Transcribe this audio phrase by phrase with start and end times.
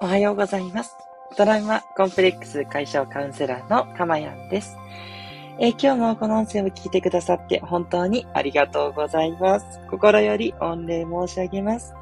[0.00, 0.96] おはようございます。
[1.36, 4.76] トラウマコンプレックス解消カウンセラーのたまやんです。
[5.58, 9.80] えー、今日もこの音声を聞いてくださって本当にありがとうございます。
[9.90, 11.94] 心より御礼申し上げます。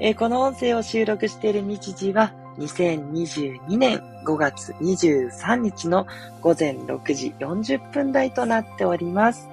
[0.00, 6.08] えー、この音声を収録している日時は2022年5月23日の
[6.40, 9.51] 午前6時40分台となっております。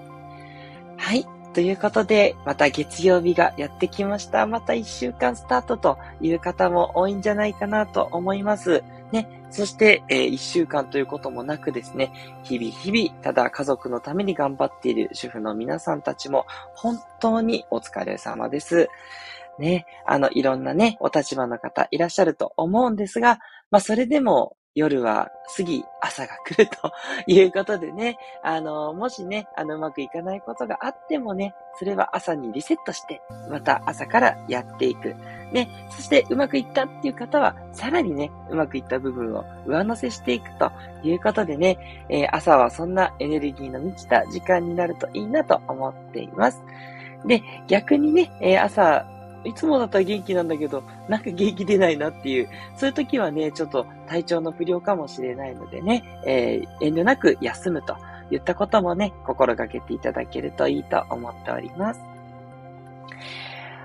[1.60, 4.48] ということで、また月曜日がやってきました。
[4.48, 8.82] また一週間スタートという方も多いんじゃないかなと思います。
[9.12, 9.28] ね。
[9.50, 18.88] そして、えー、一週間ということもなくですね、日々日々、ただ家族のために頑張っている主婦の皆さんたちも、本当にお疲れ様です。
[19.60, 19.86] ね。
[20.06, 23.40] あの、いろんなね、お立場の方いらっしゃると思うんですが、
[23.70, 26.92] まあ、それでも、夜は過ぎ、朝が来ると
[27.28, 35.16] いうことでね、あの、もしね、あの、うまくいかないことがあってもね、それは朝にリセットして、また朝からやっていく。
[35.52, 40.72] ね、そしてうまくいったっていう方は、さらにね、うまくいった部分を上乗せしていくと
[41.04, 46.62] いうことでね、えー、朝はそんなエネルギーの満ちた時間になるといいなと思っています。
[47.26, 49.06] で、逆にね、えー、朝
[49.44, 57.96] いつもだったら元気なんだけど、なんか元気出ないなっていう、そういう時はね、ちょっと体調の不良かもしれないのでね、えー、遠慮なく休むと
[58.30, 62.02] 言ったこともね、心がけていただけるといいと思っております。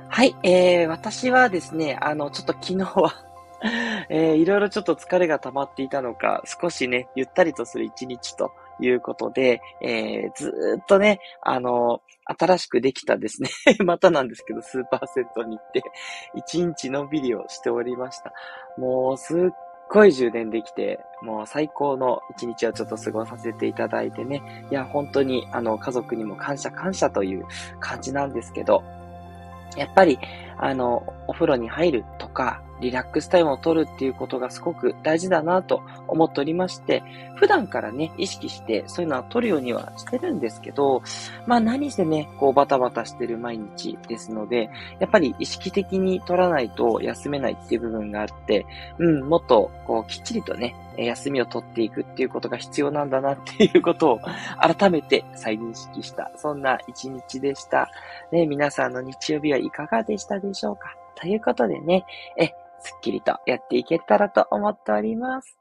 [0.08, 3.25] はい、えー、私はですね、あの、ちょっと昨日は
[4.10, 13.50] えー、いろいろちょっと疲れが溜まっていたのか、少しね、ゆったりとする一日ということで、えー、ずっとね、あの、新しくできたですね
[13.84, 15.83] またなんですけど、スーパーセントに行って、
[16.34, 18.33] 一日のんびりをしておりました。
[18.78, 19.50] もう、すっ
[19.91, 24.42] ごい充電できて、もう最高の一日をちょっと過ごさせていただいてね。
[24.70, 27.47] いや、本当に、あの、家族にも感謝感謝という
[27.81, 28.83] 感じなんですけど、
[29.77, 30.19] やっぱり、
[30.56, 37.03] あの、お風呂に入るとか、リラックスタイムを取るっていうことがすごく大事だなと思っておりまして、
[37.36, 41.03] 普段からね、意識してそういうのは取るようにはしてるんですけど、
[41.47, 48.66] まあ何せね、こうバタバタしてる毎日ですので、やっぱり意識的に取らないと休めないっていう部分があって、
[48.98, 54.20] うん、もっとこうきっちりとね、休みを取っていくっていうことが必要なんだなっていうことを
[54.60, 57.91] 改めて再認識した、そんな一日でした。
[58.30, 60.94] ね、皆さんの日曜日はいかがでしたでしょうか？
[61.16, 62.04] ということでね、
[62.36, 62.50] え、
[62.84, 65.59] すっきりとやっていけたらと思っております。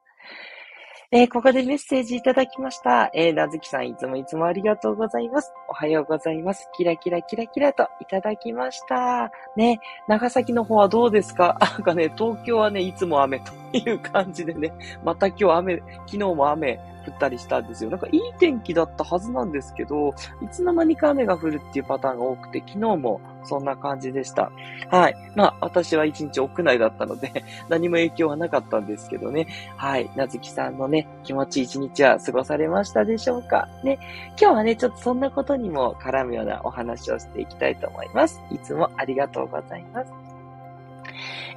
[1.15, 3.11] えー、ここでメッセージいただきました。
[3.13, 5.53] えー、なずきさんいつもいつもありがとうございます。
[5.69, 6.67] おはようございます。
[6.75, 9.31] キラキラキラキラといただきました。
[9.55, 11.55] ね、長崎の方はどうですか？
[11.61, 14.73] なんかね、東京はね、いつも雨という感じでね、
[15.03, 17.89] また今日雨、昨日も雨降ったりしたんですよ。
[17.89, 24.51] なんかいい天気だったはずなんですけど、いつの間にか雨が降るっていうパターンが多くて、昨日もそんな感じでした。
[24.89, 25.15] はい。
[25.35, 29.47] まあ、私は一日屋内だったので 何も影響はなかったんですけどね。
[29.75, 30.09] はい。
[30.15, 33.67] なずきさんのね、気持ち一日は過ごされましたでしょうか？
[33.83, 33.99] ね。
[34.39, 38.41] 今日はね、ちょっとそんなことにも絡むようなお話をしていきたいと思います。
[38.49, 40.22] いつもありがとうございます。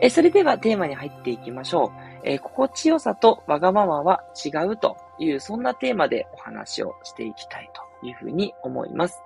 [0.00, 1.90] え、それではテーマに入っていきましょう。
[2.24, 9.22] え心地よさとわがままは違うという、そんなテーマでお話をしていきたいというふうに思います。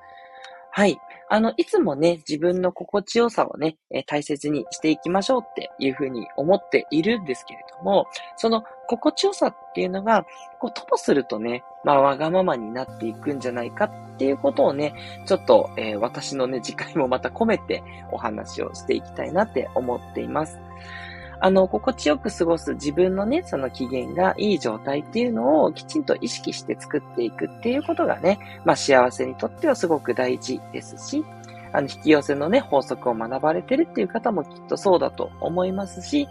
[0.72, 0.98] はい。
[1.28, 8.62] あの、いつもね、自分の心地よさをね、え大切にしていきましょうっていうふうに思っているんですけれども、その
[8.96, 10.26] 心地よさっていうのが、
[10.58, 14.94] こう、ともするとね、まあ、わがままになっていくんじゃないかっていうことをね、
[15.26, 20.58] ちょっと、えー、私のね、次回もまた込めてお話をしていきたいなって思っています。
[21.38, 31.24] あの、心地よく過ごす自分のね、その機嫌がいい状態っていうのをきちんと意識して作っていくっていうことがね、まあ幸せにとってはすごく大事ですし、
[31.72, 36.28] あの、引き寄せのね、法則を学ばれてるっていう方もきっとそうだと思いますし、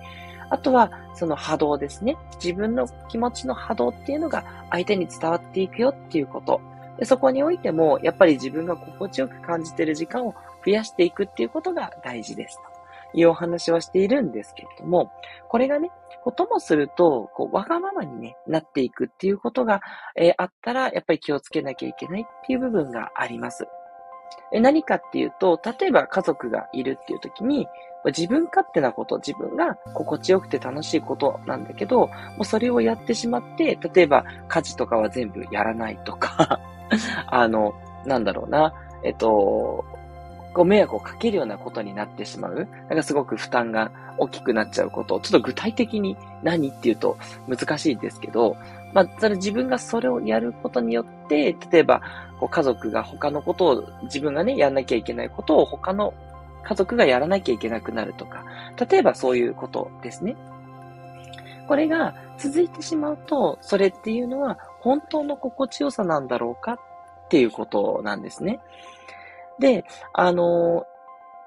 [0.50, 2.18] あとは、その波動ですね。
[2.44, 6.62] 自分の気持ちの波動っていうのが相手に伝わっていくよっていうこと。
[6.98, 10.34] でそこにおいても、やっぱり自分が心地よく感じている時間を
[10.66, 12.80] 増やしていくっていうことが大事ですと。
[13.14, 15.12] いうお話はしているんですけれども、
[15.48, 15.92] これがね、
[16.24, 19.82] こともすると、こう、わがままにね、なっていくっていうことが、
[20.16, 23.68] えー、あったら、やっぱり気をつけなきゃいけないっていう部分があります。
[24.52, 27.68] え何かっていうと、例えば家族がいるっていう時に、
[28.06, 32.12] 自分勝手なこと、自分が心地よくて楽しいことなんだけど、も
[32.42, 36.60] うそれをやってしまって、例えば家事とかは全部やらないとか
[37.28, 37.74] あの、
[38.06, 38.74] なんだろうな、
[39.04, 39.84] えっと、
[40.54, 42.68] ご迷惑をかけるようなことになってしまう。
[42.88, 45.20] なんかすごく負担が大きくなっちゃうこと。
[45.20, 47.18] ちょっと具体的に何っていうと
[47.48, 48.58] 難しいんですけど、
[48.94, 52.02] まあ、それ自分がそれをやることによって、例えば、
[52.40, 56.14] こう家族が他のことを、自分がね、やんなきゃいけないことを他の
[56.64, 58.44] 家族がやらなきゃいけなくなるとか、
[58.90, 60.36] 例えばそういうことですね。
[61.68, 66.80] これが続いてしまうと、それっていうのは本当の心地よさなんだろうかっ
[67.30, 68.60] ていうことなんですね。
[69.60, 70.86] で、あの、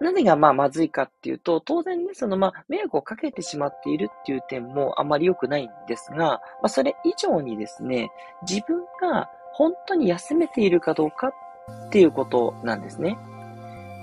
[0.00, 8.10] 何がまあまずいかっていうと、当然ね、そのまあ迷惑をかけてしまっているっていう点もあまり良くないんですが、まあそれ以上にですね、
[8.48, 13.16] 自分が本当に休めているかどうかっていうことなんですね。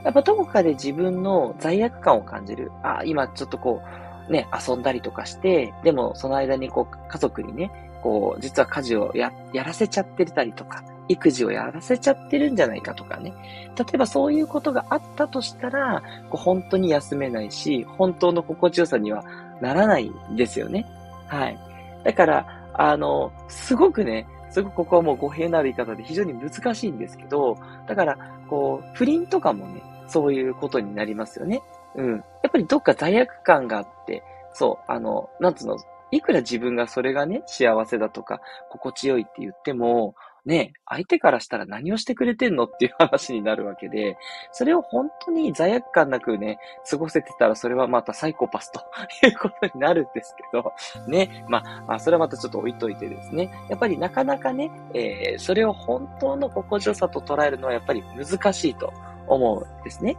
[0.03, 2.71] やっぱどこかで自分の罪悪感を感じる。
[2.83, 3.81] あ、今ちょっとこ
[4.29, 7.71] う、ね、遊んだりとかして、でもその間にこう家族にね、
[8.01, 13.33] こう、実は家事をや、やらせちゃってたりとか、育児をやらせちゃってるんじゃないかとかね。
[13.75, 19.23] 例えばそういうことがあったとしたら、こう本当に休めないし、本当の心地よさには
[19.59, 20.85] ならないんですよね。
[21.27, 21.59] はい。
[22.03, 27.57] だから、あの、すごくね、すごくここはもう語弊のある言い方で非常に難しいんですけど、
[27.87, 28.17] だから、
[28.47, 31.61] こう、不倫とかもね、そういうことになりますよね。
[31.95, 32.15] うん。
[32.15, 32.17] や
[32.47, 34.23] っぱりどっか罪悪感があって、
[34.53, 35.77] そう、あの、なんつうの、
[36.11, 40.15] いくら自分がそれがね、幸せだとか、心地よいって言っても、
[40.45, 44.17] ね、相手からしたら何をしてくれてんのっていう話になるわけで、
[44.51, 46.59] それを本当に罪悪感なくね、
[46.89, 48.79] 過ごせてたらそれはまたサイコパスと
[49.27, 50.73] いうことになるんですけど、
[51.07, 58.93] ね、まあ、それはまたちょっと置いといてですね、やっぱりなかなかね、えー、それを本当の心地よさと捉えるのはやっぱり難しいと
[59.27, 60.17] 思うんですね。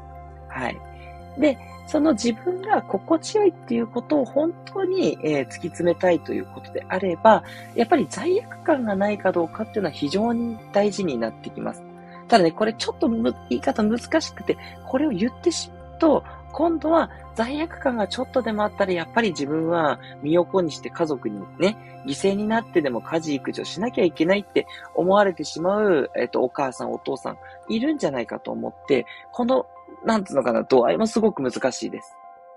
[0.49, 0.90] はい。
[1.39, 7.43] で、その自分が心地よいっていうことを本当に、えー、突き詰めたいということであれば、
[7.75, 11.83] やっぱり罪悪感がないかどうかっていうのは非常に大事になってきます。
[12.29, 14.57] ただね、これちょっと言い方難しくて、
[14.87, 21.77] これを言ってしまうと、今度は罪悪感がちょっとでもあったら、やっぱり自分は身を粉にして家族にね、
[22.07, 27.39] 犠牲になってでも家事育児をしなきゃいけないって思われてしまう、えっ、と、お母さん、お父さん、
[27.69, 29.67] いるんじゃないかと思って、この
[30.05, 32.15] なんつうのかな、度合いもすごく難しいです。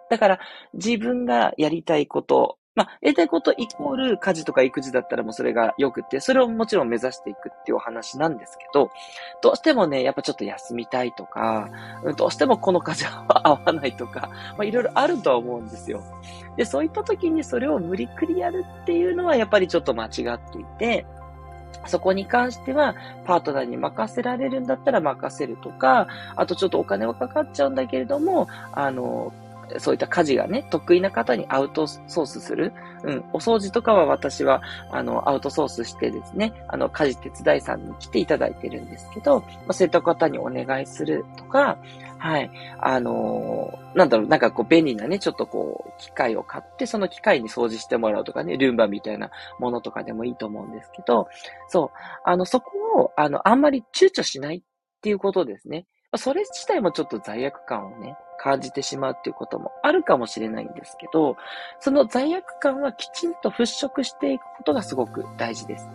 [0.09, 0.39] だから、
[0.73, 8.89] 自分がやりたいこと、まあ、やりたいことイコール家事とか育児だったらもうそれが良くって、それをもちろん目指していくっていうお話なんですけど、
[9.41, 11.69] どうしてもね、やっぱちょっと休みたいとか、
[12.17, 16.01] どうしてもこの家事は合わないとか、まあいろいろあるとは思うんですよ。
[16.57, 21.05] で、そういった時にそれを無理くりやるっていうのはやっぱりちょっと間違っていて、
[21.85, 29.33] そこに関しては、パートナーに任せられるんだったら任せるとか、あとちょっとお金はかかっちゃうんだけれども、あの、
[29.77, 32.74] そういった家事がね、得意な方にアウトソースする。
[33.04, 33.24] うん。
[33.33, 34.62] お掃除とかは私は、
[34.92, 41.77] あの、アウトソースしてですね、あの、家事手伝いさんに来ていただいてるんですけど、まあ、そういった方にお願いするとか、
[42.18, 42.50] はい。
[42.80, 49.30] あのー、なんだろう、なんかこう便利なね、ちょっとこう、機械を買って、その機械に掃除してもらうとかね、ルンバみたいな
[49.60, 51.27] ものとかでもいいと思うんですけど、
[51.68, 51.89] そう。
[52.24, 52.71] あの、そこ
[53.01, 54.62] を、あの、あんまり躊躇しないっ
[55.01, 55.86] ていうことですね。
[56.15, 61.38] それ自体もちょっと罪悪感をね、感じてしまうっていうこともあるかもしれないんですけど、
[61.80, 65.89] その罪悪感はきちんと払拭していくことがすごく大事です。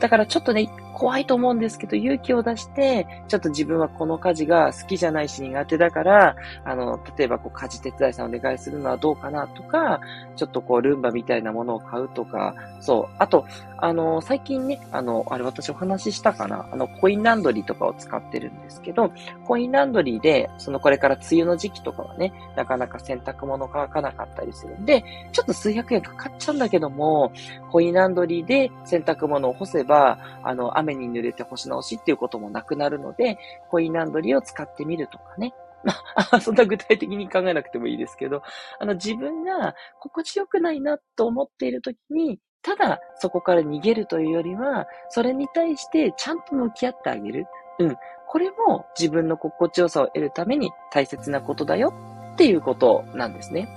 [0.00, 10.00] だからちょっとね、怖いと思うんですけど、勇気を出して、ちょっと自分はこの家事が好きじゃないし苦手だから、あの、例えばこう家事手伝いさんお願いするのはどうかなとか、
[10.36, 13.14] ちょっとこうルンバみたいなものを買うとか、そう。
[13.18, 13.46] あと、
[13.82, 19.10] あの、最近ね、あの、あれ私お話ししたかなあの、コインランドリーとかを使ってるんですけど、
[19.46, 27.32] コインランドリーで、そのこれから梅雨の時期とかはね、なかなか洗濯物乾かなかったりするんで、ちょっと数百円かかっちゃうんだけども、
[27.70, 33.38] コインランドリーで洗濯物を干せば、あの、雨に濡れて干し直しっていうこともなくなるので、
[33.70, 35.54] コインランドリーを使ってみるとかね。
[35.82, 35.94] ま、
[36.40, 38.42] そんな具体的に考えなくてもいいですけど、
[38.78, 47.46] あの、自分が心地よくないなと思っているときに、ただそこから逃げるというよりは、それに対してちゃんと向き合ってあげる。
[47.78, 47.96] うん。
[48.26, 51.92] これも自分の心地よさを得るために大切なことだよ
[52.34, 53.68] っていうことなんですね。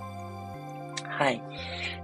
[1.07, 1.41] はい。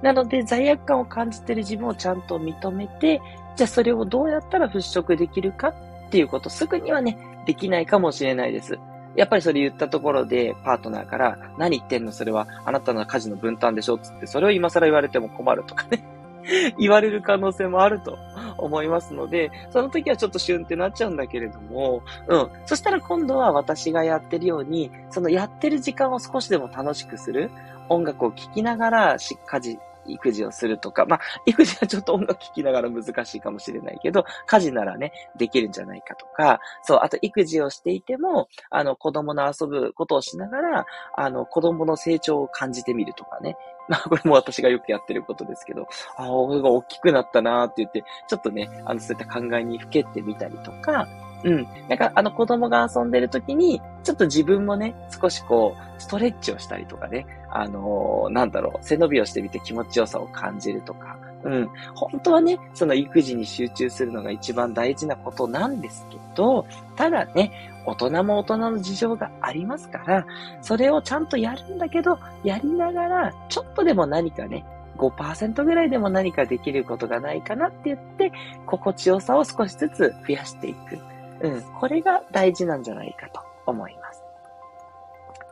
[0.02, 3.22] なので、罪悪感を感じている自分をちゃんと認めて、
[3.56, 8.80] じゃあそれをどうやったら払拭できるかっていうこと、すぐにはね、できないかもしれないです。
[9.16, 12.12] やっぱりそれ言ったところで、パートナーから、何言ってんの？
[12.12, 13.98] それは、あなたの家事の分担でしょ？
[13.98, 16.04] つって、それを今更言われても困るとかね
[16.80, 18.18] 言われる可能性もあると
[18.58, 22.50] 思いますので、その時はちょっとシュンってなっちゃうんだけれども、うん。
[22.66, 27.52] そしたら今度は私がやってるように、そのやってる時間を少しでも楽しくする。
[27.90, 43.56] 音楽を聴きながら、家事育児をするとか、まあ、育児はちょっと音楽聴きながら難しいかもしれないけど、家事ならね、できるんじゃないかとか、そう、あと育児をしていても、あの、子供の遊ぶことをしながら、あの、子供の成長を感じてみるとかね。
[43.88, 51.08] まあ、これも私がよくやってることですけど、ああ、俺が大きくなったなーって言って、ちょっとね、あの、そういった考えにふけてみたりとか、
[51.44, 51.68] うん。
[51.88, 61.70] なんか、あの子供が遊んでる時に、ちょっと自分もね、少しこう、ストレッチをしたりとかね、あのー、なんだろう、背伸びをしてみて気持ちよさを感じるとか、うん。
[61.96, 66.66] 本当はね、その育児に集中するのが一番大事なことなんですけど、
[66.96, 67.52] ただね、
[67.86, 70.26] 大人も大人の事情がありますから、
[70.62, 74.66] それをちゃんとやるんだけど、やりながら、ちょっとでも何かね、
[74.98, 78.34] 5%ぐらいでも何かできることがないかなって言って、
[78.66, 81.00] 心地よさを少しずつ増やしていく。
[81.42, 81.62] うん。
[81.80, 84.22] これが大事なんじゃないかと思います。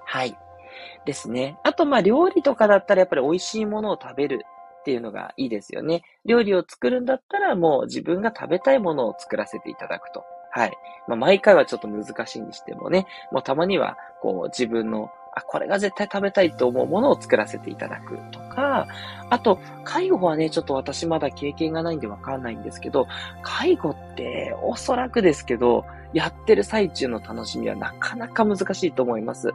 [0.06, 0.38] はい。
[1.08, 1.58] ですね。
[1.64, 4.46] あと、まあ、料理とかだったらやっぱり美味しいものを食べる
[4.82, 6.04] っていうのがいいですよね。
[6.26, 10.24] 料理を作るんだったらもう自分が食べたいものを作らせていただくと。
[10.52, 10.78] はい。
[11.08, 18.88] まあ、毎回はちょっと難しいにしてもね、もうたまには、こう、自分のあ、これが絶対食べたいと思うものを作らせていただくとか、
[19.30, 23.08] あと、介護はね、ちょっと私まだ経験がないんでわかんないんですけど、
[23.44, 29.54] 介護っておそらくですけど、やってる最中の楽しみはなかなか難しいと思います。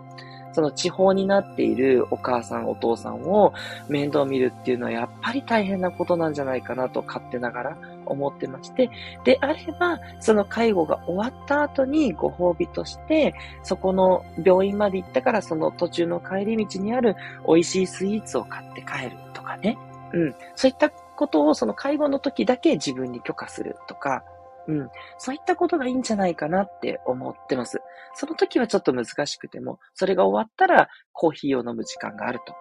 [0.52, 3.54] その地方になっているお母さん、お父さんを
[3.88, 8.90] 面倒見るっていうのはやっぱり大変なことなんじゃないかなと勝手ながら思ってまして、
[9.24, 17.16] であれば、その介護が終わった後にご褒美として、そこの病院まで行ったからその途中の帰り道にある
[17.46, 19.78] 美味しいスイーツを買って帰るとかね。
[20.12, 20.34] うん。
[20.54, 24.22] そういったことをその介護の時だけ自分に許可するとか、
[24.68, 24.90] うん。
[25.18, 27.80] そういったことがいいんじゃないかなって思ってます。
[28.14, 32.58] その時はちょっと難しくても、それが終わったらコーヒーを飲む時間があるとか、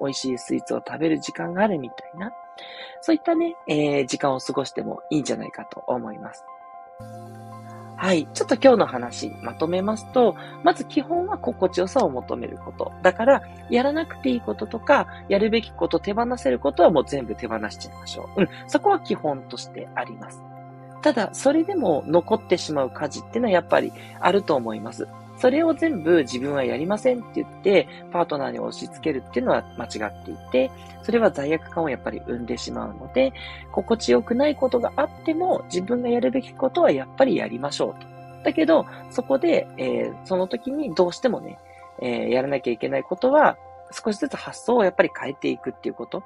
[0.00, 2.32] 美味しいスイーツを食べる時間があるみたいな、
[3.00, 6.44] そういったね、えー、時間を過ごしてもいいんじゃないかと思います。
[7.96, 8.26] はい。
[8.34, 12.92] ちょっと今日の話、まとめますと、まず基本は心地よさを求めること。
[13.02, 18.42] だから、やらなくていいこととか、やるべきこと、手放せることはもう全部手放しちゃいましょう。
[18.42, 18.48] うん。
[18.66, 20.42] そこは基本としてあります。
[21.04, 25.06] ただ、それでも残ってしまう家事っていうのはやっぱりあると思います。
[25.36, 30.70] それを全部自分はやりませんって言って、パートナーに押し付けるっていうのは間違っていて、
[31.02, 33.34] それは罪悪感をやっぱり生んでしまうので、
[33.70, 38.06] 心地よくないことがあっても、自分がやるべきことはやっぱりやりましょうと。
[38.42, 41.58] だけど、そこで、えー、その時にどうしてもね、
[42.00, 43.58] えー、やらなきゃいけないことは、
[43.92, 46.22] 少しずつ発想をやっぱり変えていくっていうこと。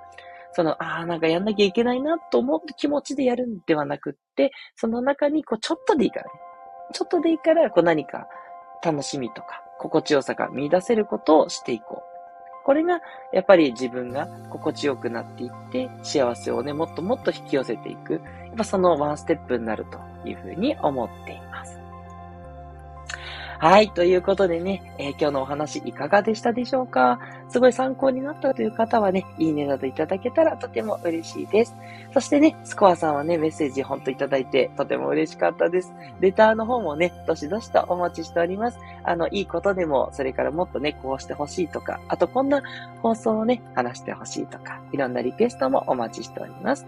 [0.52, 6.31] その、ああ、なんかやんなきゃいけないなと思って気持ちでやるんではなくって、その中に、こう、ちょっとでいいからね。
[6.93, 8.26] ちょっとでいいから、こう何か
[8.83, 12.64] 楽しみとか、心地よさが見出せることをしていこう。
[12.64, 13.00] これが、
[13.33, 18.14] やっぱり自分が心地よくなっていって、幸せをね、もっともっと引き寄せていく。
[18.14, 18.23] やっ
[18.57, 21.48] ぱそのワンステップになるというふうに思っています。
[23.61, 23.91] はい。
[23.91, 27.19] ということでね、えー、今日のお話いかがでしたでしょうか？
[27.49, 31.75] すごい参考になったという方はね、いいねなどいただけたらとても嬉しいです。
[32.15, 35.93] そしてね、スコアさんはね、メッセージほんといただいてとても嬉しかったです。
[36.21, 38.79] レターの方もね、どしどしとお待ちしております。
[39.03, 42.62] あの、いいことでも、それからもっとね、こうしてほしいとか、あとこんな
[43.03, 46.87] 放送をね、話してほしいとか、いろんなリクエストもお待ちしております。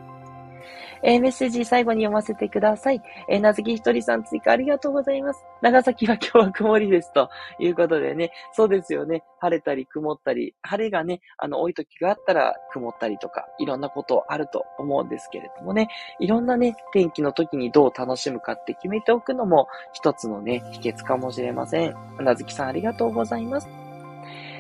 [1.03, 3.03] えー、メッセージ最後に読ませてください。
[3.29, 5.45] えー、なずきひとりさん追加ありがとうございます。
[5.63, 7.29] 長崎は今日は曇りですと
[7.59, 9.23] いうことでね、そうですよね。
[9.41, 15.89] 晴れたり曇ったり、晴れがね、あの、多い時があったら曇ったりとか、いろんなことあると思うんですけれどもね、
[16.19, 21.95] いろんなね、天気の時にどう楽しむかって決めておくのも一つのね、秘訣かもしれません。
[22.21, 23.90] なずきさんありがとうございます。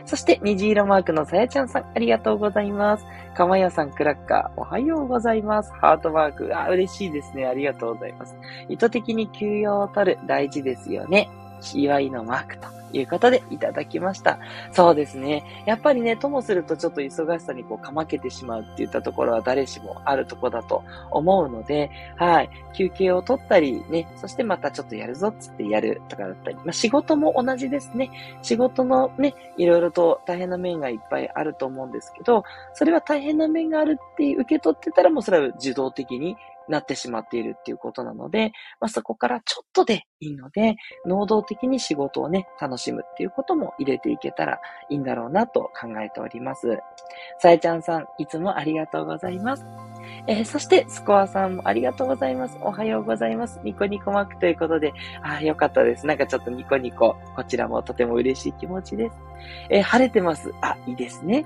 [0.07, 3.04] そして、虹色マークのさやちゃんさん、ありがとうございます。
[3.35, 5.73] かまやさん、クラッカー、おはようございます。
[5.73, 7.47] ハートマーク、あ、嬉しいですね。
[7.47, 8.37] ありがとうございます。
[8.69, 11.30] 意図的に休養を取る、大事ですよね。
[11.75, 12.79] 祝いのマークと。
[12.92, 14.38] いうことでいただきました。
[14.73, 15.44] そうですね。
[15.66, 22.50] やっぱりね、ともするとちょっと忙しさにこうかまけてしまうっていったところは誰しもあるとこだと思うので、はい。
[22.73, 28.11] 休憩を取ったりね、そしてまたちょっとやるぞっつってやるとかだったり、まあ仕事も同じですね。
[28.42, 32.44] 仕事のね、いろいろと大変な面がいっぱいあると思うんですけど、
[32.75, 36.37] それは大変な面があるって受け取ってたらもうそれは自動的に
[36.69, 40.76] なってしまっているっていうことなので、まあ、そこからちょっとでいいので、
[41.07, 46.79] 能動的に仕事をね、楽しむっていうことも入れていけたらいいんだろうなと考えております。
[47.38, 49.64] さえちゃんさん、いつもありがとうございます。
[50.26, 52.57] えー、そして、スコアさんもありがとうございます。
[52.61, 53.61] おはようございます。
[53.62, 56.07] ニコニコマークということで、ああ、よかったです。
[56.07, 59.17] なんかちょっとニコニコ、こちらもとても嬉しい気持ちです。
[59.71, 60.52] えー、晴れてます。
[60.61, 61.45] あ、いいですね。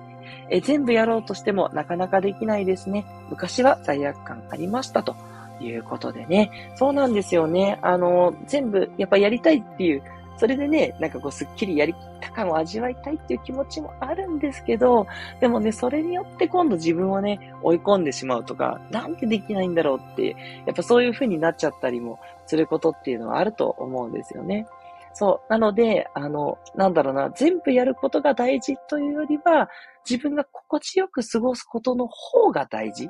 [0.50, 3.04] え全部やろうとしてもなかなかできないですね。
[3.30, 5.16] 昔は罪悪感ありましたと
[5.60, 6.72] いうことでね。
[6.76, 7.78] そうなんですよね。
[7.82, 10.02] あの、全部やっぱやりたいっていう
[10.36, 15.06] それでね、なんかこう、すっきりやりきった感を味わいたいっていう気持ちもあるんですけど、
[15.40, 24.66] でもね、それによって今度自分をね、追い込んでしまうとか、なんでできないんだろうって、やっぱそういう風になっちゃったりもすることっていうのはあると思うんですよね。
[25.12, 25.52] そう。
[25.52, 29.70] なので、あの、なんだろうな、全部やることが大事というよりは、
[30.08, 33.08] 自分が心地よく過ごすことの方が大事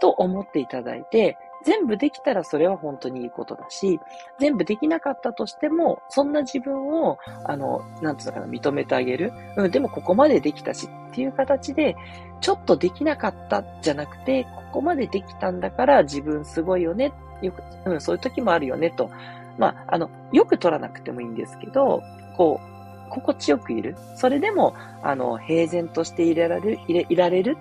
[0.00, 4.00] と思っていただいて、全部できたらそれは本当にいいことだし、
[4.40, 9.32] 全部できなかったとしても、そんな自分を、あの、なんつうのかな、認めてあげる。
[9.56, 11.96] うん、でもここまでできたしっていう形で、
[12.40, 17.12] ちょっとできなかったじゃなくて、ここまでできたんだから自分すごいよね。
[17.40, 19.10] よく、うん、そういう時もあるよねと。
[19.58, 22.02] まあ、あの、よく取らなくてもいいんですけど、
[22.36, 22.71] こう、
[23.12, 23.94] 心地よくいる。
[24.16, 27.58] それでも、あの、平然としていられる、いれいられる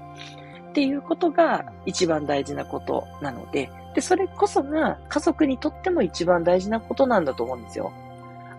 [0.69, 7.91] っていうことが一番大事なことなので、で、それこそが家族にとっても一番大事なことなんだと思うんですよ。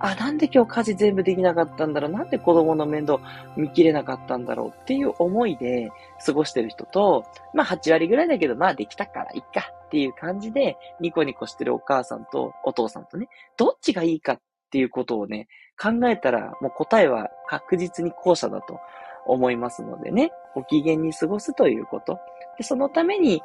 [0.05, 2.11] あ、なんで今日家事全部できなかったんだろう？
[2.11, 3.21] なんで子供の面倒
[3.57, 5.91] 見切れなかったんだろうっていう思いで
[6.27, 15.47] 過ごしてる人と、まあ8割ぐらいだけど、まあできたからいっかっていう感じでニコニコしてるお母さんとお父さんとね、どっちがいいかっていうことをね、
[15.81, 18.79] 考えたらもう答えは確実に後者だと
[19.27, 22.19] 思いますのでね、ご機嫌に過ごすということ。
[22.59, 23.43] でそのために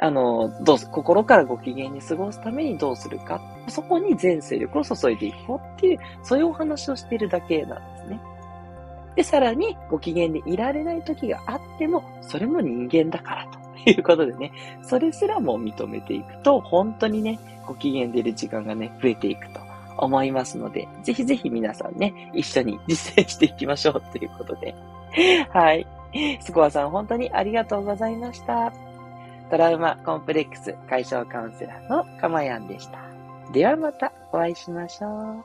[0.00, 3.40] あの、どう心からご機嫌に過ごすためにどうするか。
[3.68, 8.20] そこに全勢力を注いでいこうっていう、そういうお話をしているだけなんですね。
[9.16, 13.48] で、さらにご機嫌でいられない時があっても、それも人間だから
[13.84, 19.67] ということでね、それすらも認めていくと、本当にね、ご機嫌でいる時間がね、増えていくと
[19.98, 24.74] 思いますので、ぜひぜひ皆さんね、一緒に実践していきましょうということで。
[25.50, 25.86] はい。
[26.40, 28.72] スコアさん、本当にありがとうございました。
[29.50, 32.98] トラウマコンプレックス解消カウンセラーのかまやんでした。
[33.52, 35.44] ではまたお会いしましょう。